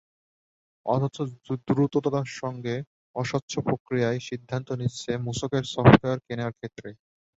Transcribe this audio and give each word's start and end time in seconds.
অথচ 0.85 1.17
দ্রুততার 1.67 2.27
সঙ্গে 2.39 2.75
অস্বচ্ছ 3.15 3.53
প্রক্রিয়ায় 3.67 4.19
সিদ্ধান্ত 4.27 4.67
নিচ্ছে 4.79 5.11
মূসকের 5.25 5.63
সফটওয়্যার 5.73 6.19
কেনার 6.27 6.51
ক্ষেত্রে। 6.57 6.89